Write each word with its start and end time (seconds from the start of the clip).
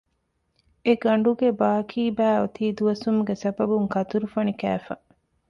އެ 0.85 0.91
ގަނޑުގެ 1.03 1.49
ބާކީބައި 1.59 2.37
އޮތީ 2.39 2.65
ދުވަސްވުމުގެ 2.77 3.35
ސަބަބުން 3.43 3.87
ކަތުރުފަނި 3.93 4.53
ކައިފަ 4.61 4.93